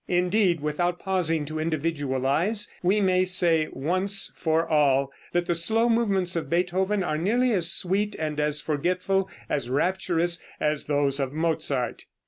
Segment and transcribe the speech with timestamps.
[0.07, 6.35] Indeed, without pausing to individualize we may say once for all that the slow movements
[6.35, 12.05] of Beethoven are nearly as sweet and as forgetful, as rapturous, as those of Mozart.